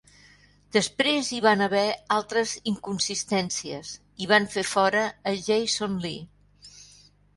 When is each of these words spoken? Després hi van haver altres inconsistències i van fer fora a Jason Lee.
Després 0.75 1.27
hi 1.35 1.41
van 1.45 1.61
haver 1.65 1.83
altres 2.15 2.53
inconsistències 2.73 3.91
i 4.25 4.29
van 4.33 4.49
fer 4.55 4.65
fora 4.73 5.05
a 5.33 5.35
Jason 5.51 6.01
Lee. 6.07 6.79